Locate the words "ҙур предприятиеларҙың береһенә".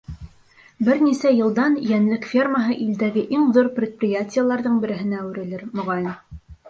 3.59-5.21